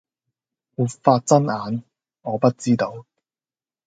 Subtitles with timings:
[0.03, 0.07] 沒法睜
[1.45, 1.83] 眼，
[2.23, 3.05] 我不知道。